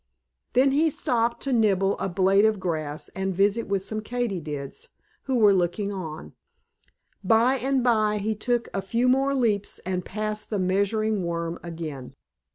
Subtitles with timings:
[0.53, 4.89] Then he stopped to nibble a blade of grass and visit with some Katydids
[5.25, 6.33] who were looking on.
[7.23, 12.15] By and by he took a few more leaps and passed the Measuring Worm again.